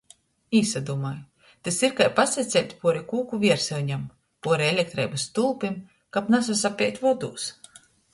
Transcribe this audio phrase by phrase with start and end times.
[0.59, 1.17] Īsadūmoj,
[1.67, 4.07] tys ir kai pasaceļt puori kūku viersyunem,
[4.47, 5.77] puori elektreibys stulpim,
[6.17, 7.47] kab nasasapeit vodūs.